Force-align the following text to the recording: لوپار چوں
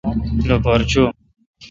لوپار 0.47 0.81
چوں 0.89 1.09